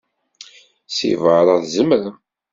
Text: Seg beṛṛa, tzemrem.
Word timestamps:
Seg 0.87 1.13
beṛṛa, 1.23 1.55
tzemrem. 1.63 2.07